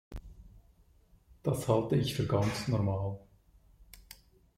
Das 1.43 1.67
halte 1.67 1.95
ich 1.95 2.15
für 2.15 2.25
ganz 2.25 2.67
normal. 2.67 3.19